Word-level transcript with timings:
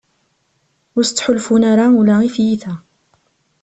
Ur 0.97 1.03
as-ttḥulfun 1.03 1.63
ara 1.71 1.85
ula 1.99 2.15
i 2.27 2.29
tyita. 2.35 2.73